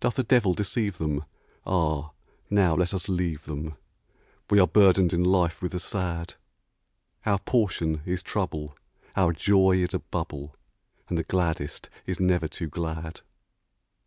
Doth 0.00 0.18
a 0.18 0.22
devil 0.22 0.52
deceive 0.52 0.98
them? 0.98 1.24
Ah, 1.64 2.10
now 2.50 2.74
let 2.74 2.92
us 2.92 3.08
leave 3.08 3.46
them 3.46 3.74
We 4.50 4.58
are 4.60 4.66
burdened 4.66 5.14
in 5.14 5.24
life 5.24 5.62
with 5.62 5.72
the 5.72 5.80
sad; 5.80 6.34
Our 7.24 7.38
portion 7.38 8.02
is 8.04 8.22
trouble, 8.22 8.76
our 9.16 9.32
joy 9.32 9.78
is 9.78 9.94
a 9.94 10.00
bubble, 10.00 10.54
And 11.08 11.16
the 11.16 11.24
gladdest 11.24 11.88
is 12.04 12.20
never 12.20 12.48
too 12.48 12.68
glad. 12.68 13.22